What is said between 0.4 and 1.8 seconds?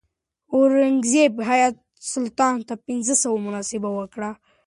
اورنګزیب حیات